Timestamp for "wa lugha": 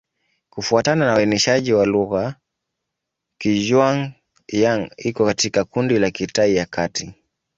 1.73-2.35